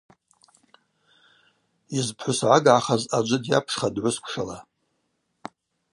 Йызпхӏвысгӏаггӏахаз 1.93 3.03
аджвы 3.17 3.37
дйапшхатӏ 3.43 3.99
гӏвысквшала. 4.03 4.57